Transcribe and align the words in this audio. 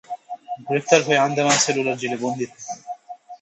গ্রেপ্তার 0.67 1.01
হয়ে 1.03 1.23
আন্দামান 1.25 1.57
সেলুলার 1.59 1.97
জেলে 2.01 2.17
বন্দী 2.23 2.45
থাকেন। 2.47 2.77